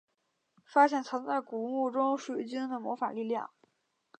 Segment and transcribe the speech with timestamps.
[0.65, 3.51] 发现藏在古墓中水晶的魔法力量。